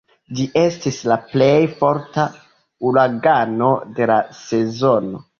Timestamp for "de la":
3.99-4.17